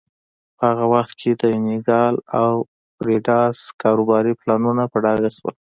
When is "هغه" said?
0.69-0.85